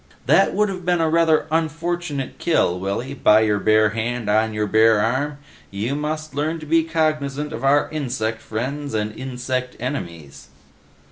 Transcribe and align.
"That 0.25 0.55
would 0.55 0.67
have 0.69 0.83
been 0.83 0.99
a 0.99 1.07
rather 1.11 1.45
unfortunate 1.51 2.39
kill, 2.39 2.79
Willy, 2.79 3.13
by 3.13 3.41
your 3.41 3.59
bare 3.59 3.89
hand 3.89 4.31
on 4.31 4.51
your 4.51 4.65
bare 4.65 4.99
arm. 4.99 5.37
You 5.69 5.93
must 5.93 6.33
learn 6.33 6.59
to 6.59 6.65
be 6.65 6.83
cognizant 6.83 7.53
of 7.53 7.63
our 7.63 7.87
insect 7.91 8.41
friends 8.41 8.95
and 8.95 9.15
insect 9.15 9.75
enemies." 9.79 10.47